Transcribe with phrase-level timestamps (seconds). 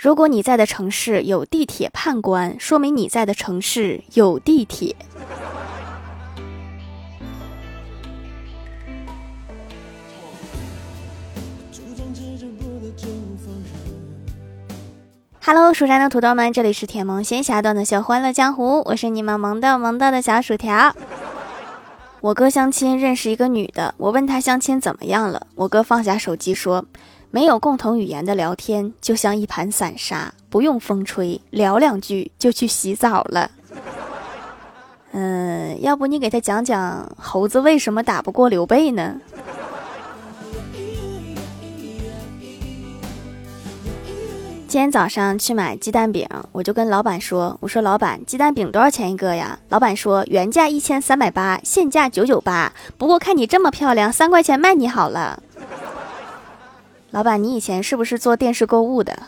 [0.00, 4.96] 如果你在的城市有地铁判官，说明你在的城市有地铁。
[15.44, 20.96] Hello，蜀山的土豆们，这里是甜萌仙侠段的小欢乐江湖，我是你们萌豆萌豆的小薯条。
[22.22, 26.86] 我哥相亲认识一个女的，我问他相亲怎么样了，我哥放下手机说。
[27.32, 33.50] 没有共同语言的聊天，就像一盘散沙，不用风吹，聊两句就去洗澡了。
[35.12, 39.20] 嗯， 要不你给他讲讲猴子为什么打不过刘备呢？
[44.66, 52.72] 今天早上去买鸡蛋饼，我就跟老板说：“我说老板，鸡蛋饼多少钱一个呀？”老板说：“原价一千三百八，现价九九八。
[52.96, 55.42] 不过看你这么漂亮，三块钱卖你好了。”
[57.10, 59.18] 老板，你以前是不是做电视购物的？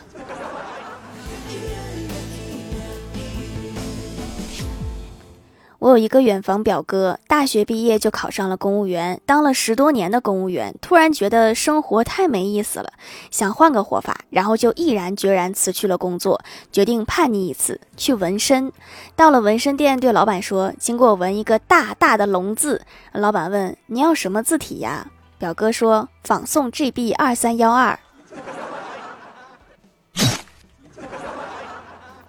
[5.79, 12.93] 我有一个远房表哥，大学毕业就考上了公务员，当了十多年的公务员，突然觉得生活太没意思了，
[13.29, 18.71] 想换个活法，然后就毅然决然辞去了工作，决定叛逆一次，去纹身。
[19.17, 22.81] 到了纹身店，对老板说：“经过纹一个大大的龙字。”
[23.11, 25.11] 老板问：“你要什么字体呀？”
[25.43, 27.99] 表哥说：“仿宋 GB 二三幺二，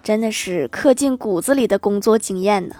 [0.03, 2.75] 真的是刻进骨子里的工作经验呢。”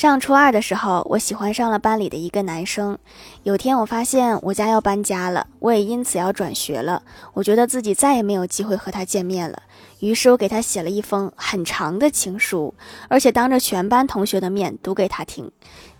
[0.00, 2.96] 上初二的时候，我喜欢上了班里的一个男生。
[3.42, 7.02] 有天我发现我家要搬家了，我也因此要转学了。
[7.34, 9.62] 我觉得自己再也没有机会和他见面了。
[9.98, 12.72] 于是我给他写了一封很长的情书，
[13.08, 15.52] 而且当着全班同学的面读给他听。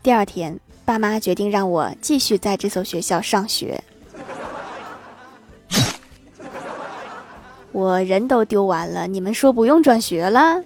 [0.02, 3.84] 第二天，爸妈决定让我继续在这所学校上学。
[7.72, 10.62] 我人都丢完了，你们说不用转学了？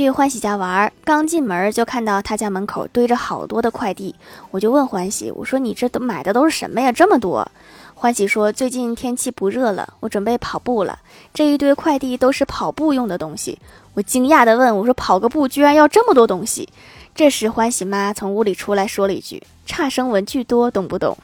[0.00, 4.14] 去欢喜家玩，刚进门就看到他家门口堆着好多的快递，
[4.50, 6.90] 我就问欢喜：“我说你这都买的都是什么呀？
[6.90, 7.46] 这么多？”
[7.94, 11.00] 欢喜说：“最近天气不热了，我准备跑步了。
[11.34, 13.58] 这一堆快递都是跑步用的东西。”
[13.92, 16.66] 我惊讶的问：“我说跑个步居然要这么多东西？”
[17.14, 21.14] 这时欢喜妈从屋里出来说了一句：“差生文具多，懂不懂？”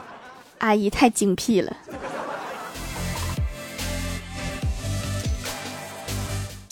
[0.56, 1.76] 阿姨太精辟了。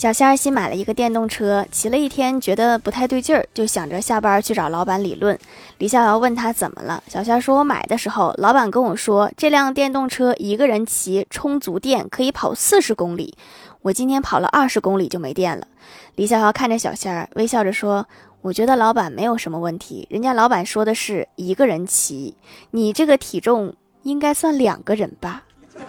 [0.07, 5.37] 小仙儿新买了一个电动车，骑了一天，觉得不太对劲儿，就想着下班去找老板理论。
[5.79, 13.37] 李逍遥问他怎么了，小仙儿说：“我买的时候，老板跟我说，这辆电动车一个人骑，充足电可以跑四十公里。
[13.83, 15.67] 我今天跑了二十公里就没电了。”
[16.15, 18.07] 李逍遥看着小仙儿，微笑着说
[18.43, 22.37] ：“我觉得老板没有什么问题，人家老板说的是一个人骑，
[22.71, 23.75] 你这个体重
[24.05, 25.43] 应该算两个人吧？”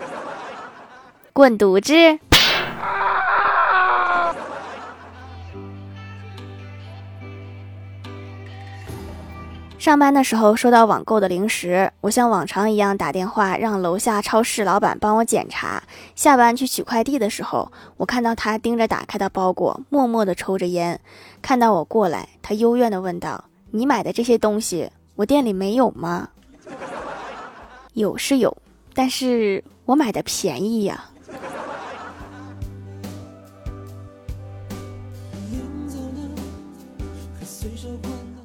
[1.33, 1.93] 滚犊子！
[9.87, 15.81] 上班的时候收到网购的零食，我像往常一样打电话让楼下超市老板帮我检查。
[16.13, 20.99] 下班去取快递的时候，我看到他盯着打开的包裹，默默地抽着烟。
[21.41, 26.27] 看到我过来，他幽怨地问道：“你买的这些东西，我店里没有吗？”
[27.95, 28.57] 有是有，
[28.93, 31.05] 但是我买的便宜呀。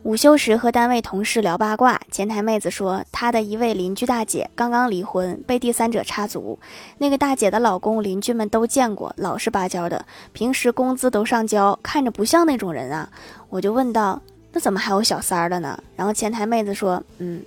[0.05, 6.59] 午休时和单位同事聊八卦，前台妹子说，她的一位邻居大姐刚刚离婚，被第三者插足。
[6.99, 13.09] 那个大姐的老公邻居们都见过，老实巴交的，平时工资都上交，看着不像那种人啊。
[13.49, 14.21] 我就问道
[14.53, 17.41] ：“那怎么还有小三儿的呢？”然后前台妹子说：“嗯，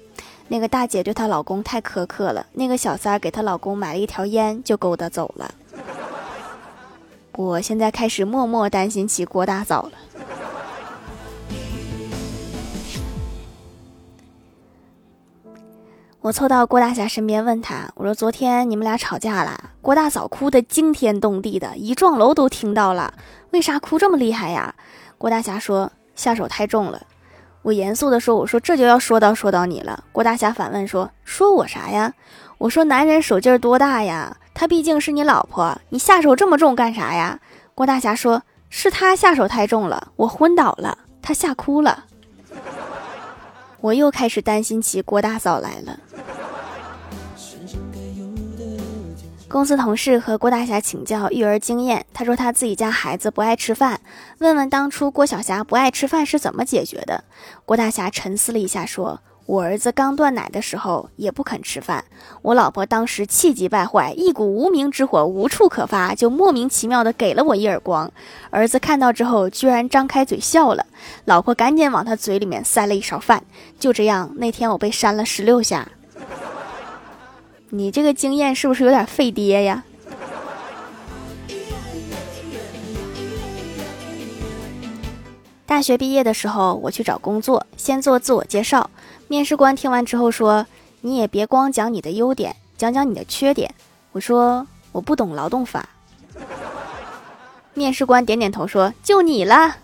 [0.48, 5.54] 那个大姐对她老公太苛刻了，那个小三儿给她老公买了一条烟就勾搭走了。
[7.36, 9.92] ”我现在开始默默担心起郭大嫂了。
[16.26, 23.14] 我凑到郭大侠身边，问他：“我说昨天你们俩吵架了？”郭大嫂哭得惊天动地的，一幢楼都听到了。
[23.52, 24.74] 为啥哭这么厉害呀？
[25.20, 27.00] 郭大侠说：“下手太重了。”
[27.62, 32.12] 我严肃地说：“我说这就要说到说到你了。”郭大侠反问说：“说我啥呀？”
[32.58, 34.36] 我说：“男人手劲儿多大呀？
[34.56, 37.40] 他毕竟是你老婆，你下手这么重干啥呀？”
[37.76, 42.06] 郭大侠说：“是他下手太重了，我昏倒了，他吓哭了。
[43.82, 46.00] ”我又开始担心起郭大嫂来了。
[49.56, 54.02] 公司同事和郭大侠请教育儿经验，他说他自己家孩子不爱吃饭，
[54.40, 57.24] 问问当初郭晓霞不爱吃饭是怎么解决的。
[57.64, 59.18] 郭大侠沉思了一下，说
[59.48, 62.04] ：“我儿子刚断奶的时候也不肯吃饭，
[62.42, 68.12] 我老婆当时气急败坏，一股无名之火无处可发，就莫名其妙的给了我一耳光。
[68.50, 70.86] 儿子看到之后，居然张开嘴笑了，
[71.24, 73.42] 老婆赶紧往他嘴里面塞了一勺饭。
[73.80, 75.88] 就这样，那天我被扇了十六下。”
[77.70, 79.84] 你这个经验是不是有点费爹呀？
[85.66, 88.90] 大学毕业的时候，我去找工作，先做自我介绍。
[89.28, 90.68] 面试官听完之后说
[91.02, 93.74] ：“你也别光讲你的优点，讲讲你的缺点。”
[94.14, 95.90] 我说：“我不懂劳动法。”
[97.74, 99.78] 面试官点点头说：“就你了。”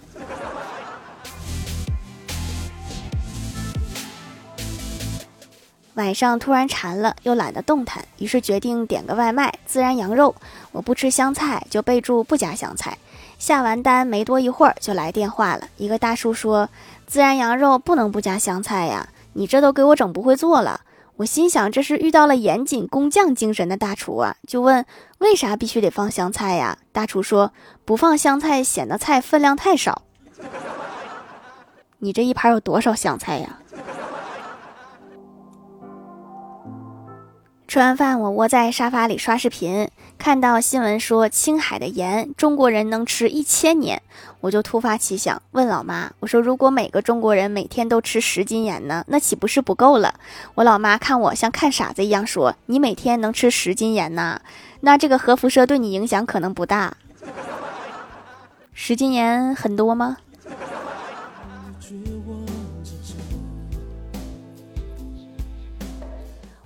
[5.95, 10.33] 晚上突然馋了，又懒得动弹，于是决定点个外卖，孜然羊肉。
[10.71, 12.97] 我不吃香菜，就备注不加香菜。
[13.37, 15.67] 下完单没多一会儿，就来电话了。
[15.75, 16.69] 一个大叔说
[17.11, 20.81] ：“孜然羊肉不能不加香菜呀，你这都给我整不会做了。”
[21.17, 24.85] 我心想，这是遇到了严谨工匠精神的大厨啊，就问
[25.17, 26.77] 为啥必须得放香菜呀？
[26.93, 27.51] 大厨说
[27.83, 30.03] ：“不放香菜显得菜分量太少。
[31.99, 33.57] ”你这一盘有多少香菜呀？
[37.71, 44.01] 吃完饭，我窝在沙发里刷视频，看到新闻说青海的盐中国人能吃一千年，
[44.41, 50.15] 我就突发奇想问老妈：“我说如果每个中国人每天都吃十斤盐呢，那岂不是不够了？”
[50.55, 54.41] 我老妈看我像看傻子一样说：“你每天能吃十斤盐呐？
[54.81, 56.97] 那这个核辐射对你影响可能不大。
[58.73, 60.17] 十斤盐很多吗？”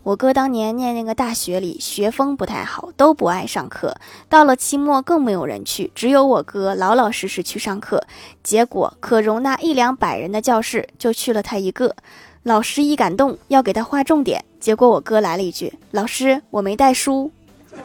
[0.06, 3.98] 我哥当年念那个大学里，学风不太好，都不爱上课。
[4.30, 8.06] 到了期末更没有人去，只有我哥老老实实去上课。
[8.44, 11.96] 结果可容纳一两百人的教室就去了他一个。
[12.44, 17.31] 老师一感动，要给他划重点，结果我哥来了一句：“老师，我没带书。”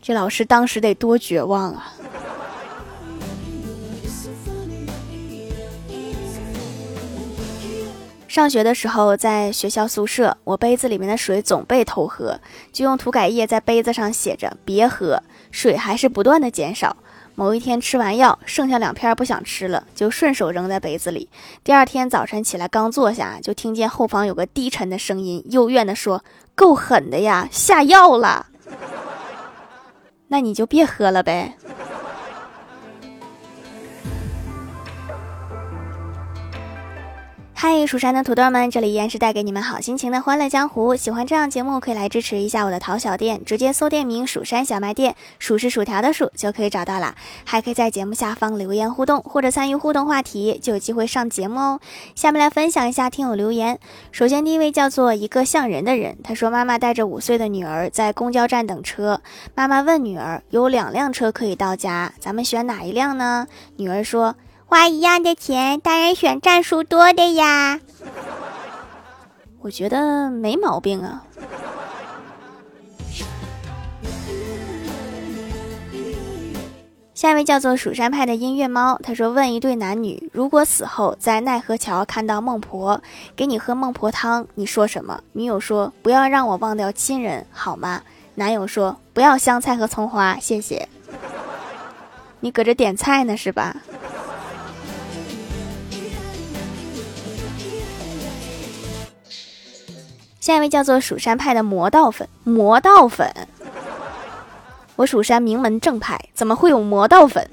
[0.00, 1.92] 这老师当时得多绝望啊！
[8.38, 12.38] 上学的时候，在学校宿舍，我杯子里面的水总被偷喝，
[12.72, 15.20] 就用涂改液在杯子上写着“别喝”，
[15.50, 16.96] 水还是不断的减少。
[17.34, 21.28] 某一天吃完药，剩下两片不想吃了，就顺手扔在杯子里。
[21.64, 26.22] 第二天早晨起来，刚坐下，就听见后方有个低沉的声音，幽怨的说
[26.54, 28.46] ：“够狠的呀，下药了。”
[30.28, 31.56] 那你就别喝了呗。
[37.60, 40.94] 嗨，蜀山的土豆们，这里依然是带给你们好心情的欢乐江湖。
[40.94, 47.16] 喜欢这样节目，可以来支持一下我的淘小店，直接搜店名“蜀山小卖店”，数是薯条的数就可以找到了。
[47.44, 51.80] 还可以在节目下方留言互动，或者参与互动话题，就有机会上节目哦。
[52.14, 53.80] 下面来分享一下听友留言。
[54.12, 59.20] 首先第一位叫做一个像人的人，他说：“妈妈带着五岁的女儿在公交站等车，
[59.56, 64.36] 妈妈问女儿，有两辆车可以到家，咱们选哪一辆呢？”女儿说。
[64.68, 67.80] 花一样的钱，当然选战术多的呀。
[69.60, 71.24] 我觉得没毛病啊。
[77.14, 83.00] 下一位叫做蜀山派的音乐猫，他说：“问一对男女，如果死后在奈何桥看到孟婆，
[83.34, 88.02] 给你喝孟婆汤，你说什么？”女友说：“不要让我忘掉亲人，好吗？”
[88.36, 90.86] 男友说：“不要香菜和葱花，谢谢。”
[92.40, 93.74] 你搁这点菜呢是吧？
[100.48, 103.30] 下一位叫做蜀山派的魔道粉，魔道粉。
[104.96, 107.46] 我蜀山名门正派，怎么会有魔道粉？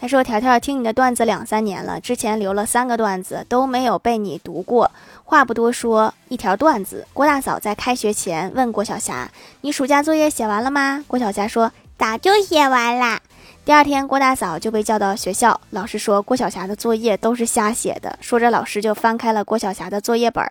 [0.00, 4.90] 他说：“条条听你的段子两三年了，之前留了三个段子都没有被你读过。
[5.22, 7.06] 话不多说，一条段子。
[7.12, 13.20] 郭大嫂在开学前问郭晓霞：‘你暑假作业写完了吗？’郭晓霞说：‘早就写完了。’
[13.66, 18.18] 第二天，郭大嫂就被叫到学校，老师说郭晓霞的作业都是瞎写的。
[18.22, 20.42] 说着，老师就翻开了郭晓霞的作业本。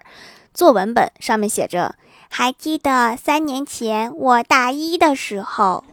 [0.60, 1.96] 作文本上面写着
[2.30, 5.86] ：“还记得三年前我大一的时候。”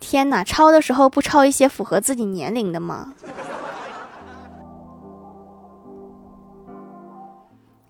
[0.00, 3.12] 天哪，抄的时候不抄一些符合自己年龄的吗？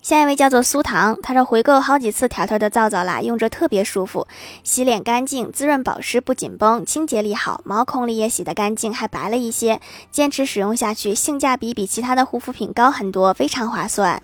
[0.03, 4.27] 下一位叫做苏糖，他说回购好几次条条的皂皂啦，用着特别舒服，
[4.65, 9.81] 洗脸干净，滋润保湿不紧绷，清洁力好，毛孔里也洗得干净，还白了一些。
[10.11, 14.21] 坚持使用下去，性价比比其他的护肤品高很多，非常划算。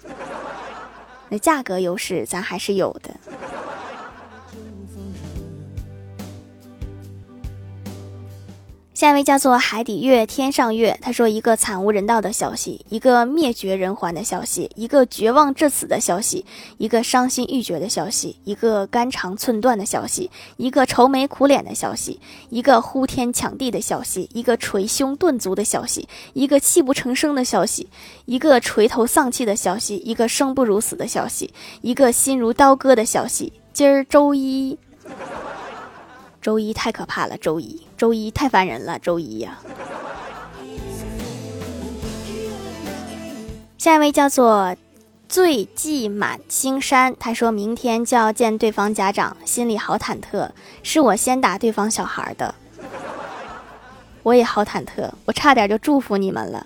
[1.28, 3.14] 那价格优势咱还是有的。
[8.96, 16.46] 下一位叫做海底月天上月，他说一个惨无人道的消息，一个灭绝人寰的消息，一个绝望至死的消息，
[16.78, 27.90] 一个伤心欲绝的消息，一个肝肠寸断的消息，一个愁眉苦脸的消息，一个呼天抢地的消息，一个捶胸顿足的消息，一个泣不成声的消息，
[28.24, 33.52] 一个垂头丧气的消息，一个生不如死的消息，一个心如刀割的消息。
[33.74, 34.78] 今儿周一。
[36.46, 39.58] 周一太可怕了，周一，周一太烦人了，周一呀。
[43.76, 44.76] 下一位叫做
[45.28, 50.48] 醉寂满青山，他说明天就要见对方家长，心里好忐忑，
[50.84, 52.54] 是我先打对方小孩的，
[54.22, 56.64] 我也好忐忑，我差点就祝福你们了。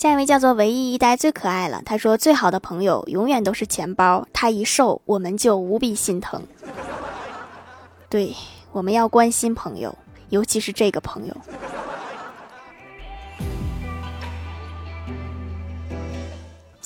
[0.00, 1.82] 下一位叫做唯一一代最可爱了。
[1.84, 6.42] 他说：“最好的朋友永远都是钱包，他一瘦我们就无比心疼。
[8.08, 8.34] 对，
[8.72, 9.94] 我们要关心朋友，
[10.30, 11.36] 尤其是这个朋友。”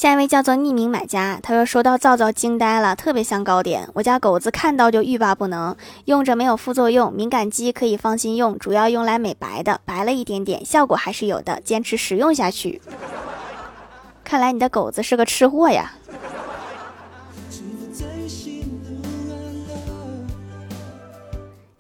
[0.05, 3.89] 下一位叫做匿名买家，他说收到皂皂惊呆了，特别像糕点。
[3.95, 12.83] 我家狗子看到就欲罢不能，用着没有副作用，敏感肌可以放心用，主要用来美白的，白了一点点，效果还是有的，坚持使用下去。
[14.23, 15.93] 看来你的狗子是个吃货呀。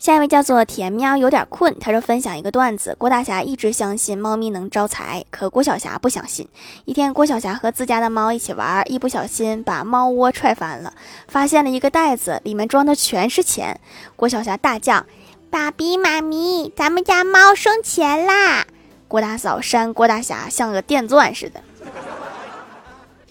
[0.04, 1.74] 下一位叫做甜喵，有点困。
[1.80, 6.46] 他说分享一个段子：郭大侠一直相信猫咪能招财，可郭小霞不相信。
[6.84, 10.92] 一天，郭小霞和自家的猫一起玩，一不小心把猫窝踹翻了，
[11.26, 13.80] 发现了一个袋子，里面装的全是钱。
[14.14, 15.06] 郭小霞大叫
[15.48, 18.66] ：“爸比妈咪，咱们家猫生钱啦！”
[19.08, 21.62] 郭大嫂扇郭大侠像个电钻似的。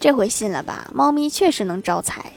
[0.00, 0.90] 这回信了吧？
[0.92, 2.32] 猫咪确实能招财。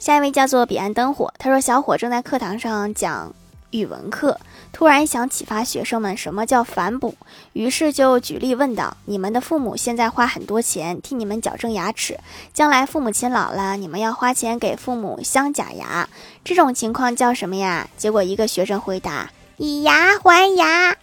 [0.00, 3.34] 下一位叫做彼岸灯火，他说：“小伙正在课堂上讲
[3.70, 4.40] 语文课，
[4.72, 7.14] 突然想启发学生们什么叫反哺，
[7.52, 12.18] 于是就举例问道：你们的父母现在花很多钱替你们矫正牙齿，
[12.54, 16.08] 将来父母亲老了，你们要花钱给父母镶假牙，
[16.42, 20.96] 这种情况叫什么呀？”结果一个学生回答：“以牙还牙。”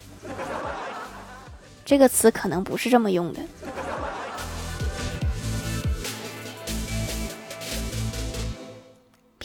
[1.85, 3.39] 这个词可能不是这么用的。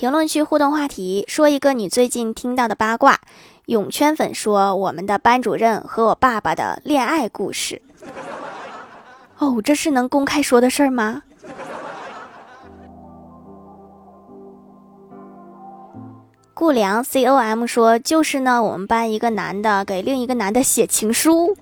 [0.03, 3.21] 评论区互动话题：说一个你最近听到的八卦。
[3.67, 7.81] 泳圈粉说：“我们的班主任和我爸爸的恋爱故事。”
[9.39, 11.23] 哦，这是能公开说的事儿吗？
[16.53, 21.57] 顾良 C O M 说：“就是呢，我们班一个男的给另一个男的写情书。”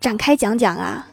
[0.00, 1.08] 展开讲讲啊。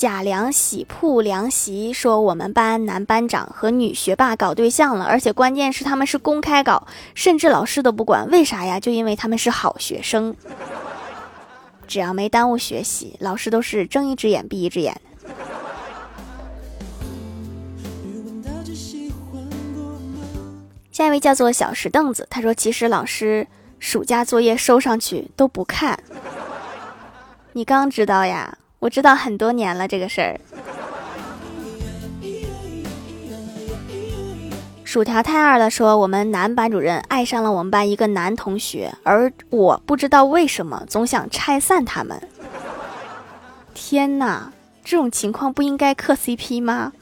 [0.00, 8.26] 贾良喜铺凉席说：“我们班男班长和女学霸搞对象了，而且关键是他们是公开搞，甚至老师都不管。
[8.30, 8.80] 为啥呀？
[8.80, 10.34] 就因为他们是好学生，
[11.86, 14.98] 只要没耽误学习，老师都是睁一只眼闭一只眼。”
[20.90, 23.46] 下一位叫做小石凳子，他说：“其实老师
[23.78, 26.02] 暑假作业收上去都不看，
[27.52, 30.40] 你刚知道呀？”我知道很多年了这个事儿。
[34.84, 42.20] 薯条太二了，说我们男班主任爱上了我们班一个男同学，而我不知道为什么总想拆散他们。
[43.74, 44.50] 天呐，
[44.82, 46.92] 这种情况不应该磕 CP 吗？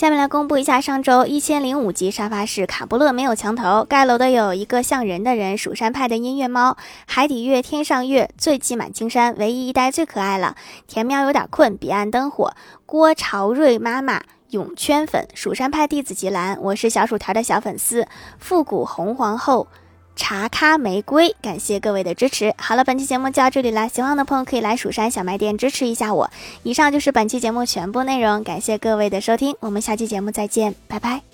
[0.00, 12.54] 下面来公布一下上周一千零五级沙发是卡布勒没有墙头盖楼的有一个像人的人蜀山派的音乐猫海底月天上月醉气满青山唯一一代最可爱了甜喵有点困彼岸灯火
[12.86, 19.68] 郭朝瑞妈妈泳圈粉蜀山派弟子吉兰我是小薯条的小粉丝复古红皇后。
[20.16, 22.52] 茶咖玫瑰，感谢各位的支持。
[22.58, 26.30] 好了，本期节目就到这里了，喜欢的朋友可以来蜀山小卖店支持一下我。
[26.62, 31.29] 以上就是本期节目全部内容，感谢各位的收听，我们下期节目再见，拜拜。